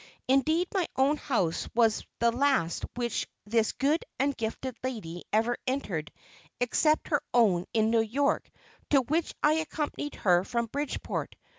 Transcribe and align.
Indeed, 0.27 0.67
my 0.73 0.87
own 0.95 1.17
house 1.17 1.69
was 1.75 2.03
the 2.17 2.31
last 2.31 2.85
which 2.95 3.27
this 3.45 3.71
good 3.71 4.03
and 4.17 4.35
gifted 4.35 4.75
lady 4.83 5.25
ever 5.31 5.57
entered 5.67 6.11
except 6.59 7.09
her 7.09 7.21
own 7.35 7.65
in 7.71 7.91
New 7.91 8.01
York, 8.01 8.49
to 8.89 9.01
which 9.03 9.35
I 9.43 9.53
accompanied 9.59 10.15
her 10.15 10.43
from 10.43 10.65
Bridgeport. 10.65 11.35